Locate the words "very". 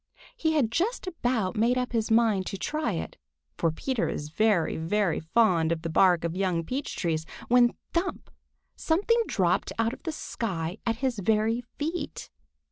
4.29-4.75, 4.75-5.19, 11.19-11.61